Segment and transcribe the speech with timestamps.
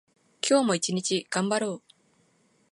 [0.41, 1.81] 今日も一日頑張ろう。